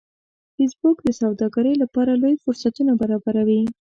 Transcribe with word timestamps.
فېسبوک 0.55 0.97
د 1.03 1.09
سوداګرۍ 1.21 1.73
لپاره 1.83 2.11
لوی 2.21 2.35
فرصتونه 2.43 2.91
برابروي 3.01 3.61